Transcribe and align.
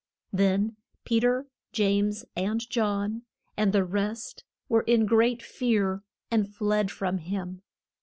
Then 0.33 0.77
Pe 1.05 1.19
ter, 1.19 1.45
James 1.73 2.25
and 2.35 2.67
John, 2.71 3.21
and 3.55 3.71
the 3.71 3.85
rest, 3.85 4.43
were 4.67 4.81
in 4.81 5.05
great 5.05 5.43
fear, 5.43 6.01
and 6.31 6.51
fled 6.51 6.89
from 6.89 7.19
him. 7.19 7.61